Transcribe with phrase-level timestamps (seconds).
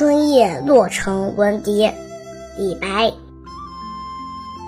[0.00, 1.92] 春夜洛城闻笛，
[2.56, 3.12] 李白。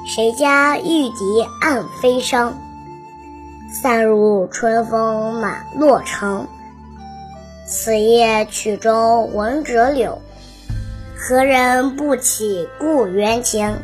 [0.06, 1.24] 谁家玉笛
[1.62, 2.54] 暗飞声，
[3.70, 6.46] 散入春风满洛城。
[7.66, 10.20] 此夜曲中闻折柳，
[11.16, 13.74] 何人不起故园情？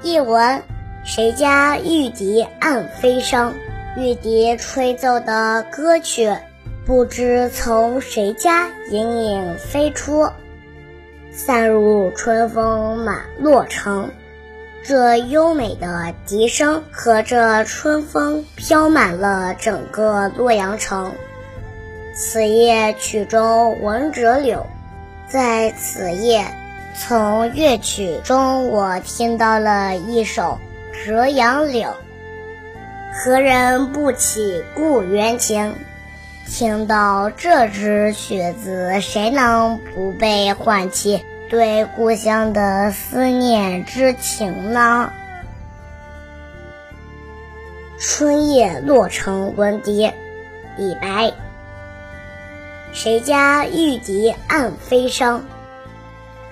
[0.00, 0.62] 译文：
[1.04, 3.52] 谁家玉笛暗飞声？
[3.98, 6.34] 玉笛吹奏的歌曲。
[6.86, 10.30] 不知从谁家隐隐飞出，
[11.32, 14.12] 散入春风满洛城。
[14.84, 21.12] 这优美的笛声和着春风飘满了整个洛阳城。
[22.14, 24.64] 此夜曲中闻折柳，
[25.26, 26.44] 在此夜，
[26.94, 30.60] 从乐曲中我听到了一首
[31.04, 31.88] 《折杨柳》。
[33.12, 35.74] 何人不起故园情？
[36.46, 45.12] 听到这支曲子，谁能不被唤起对故乡的思念之情呢？
[47.98, 50.10] 春夜洛城闻笛，
[50.76, 51.32] 李白。
[52.92, 55.44] 谁家玉笛暗飞声，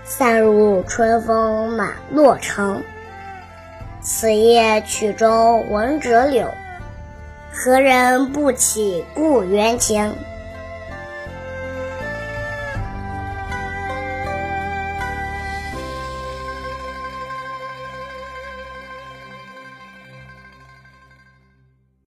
[0.05, 2.83] 散入春风满洛城。
[4.03, 6.51] 此夜曲中闻折柳。
[7.57, 10.13] 何人不起故园情？